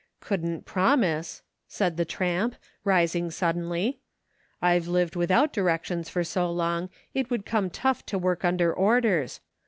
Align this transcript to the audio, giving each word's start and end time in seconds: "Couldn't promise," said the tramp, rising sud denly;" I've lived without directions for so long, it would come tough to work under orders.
"Couldn't 0.29 0.65
promise," 0.65 1.43
said 1.67 1.95
the 1.95 2.05
tramp, 2.05 2.55
rising 2.83 3.29
sud 3.29 3.55
denly;" 3.55 3.97
I've 4.59 4.87
lived 4.87 5.15
without 5.15 5.53
directions 5.53 6.09
for 6.09 6.23
so 6.23 6.51
long, 6.51 6.89
it 7.13 7.29
would 7.29 7.45
come 7.45 7.69
tough 7.69 8.03
to 8.07 8.17
work 8.17 8.43
under 8.43 8.73
orders. 8.73 9.41